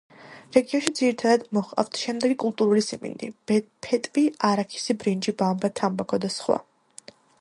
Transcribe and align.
რეგიონში 0.53 0.91
ძირითადად 0.99 1.43
მოჰყავთ 1.57 1.99
შემდეგი 2.05 2.37
კულტურები 2.43 2.83
სიმინდი, 2.85 3.29
ფეტვი, 3.51 4.25
არაქისი, 4.53 4.97
ბრინჯი, 5.05 5.35
ბამბა, 5.43 5.73
თამბაქო 5.83 6.21
და 6.25 6.33
სხვა. 6.39 6.59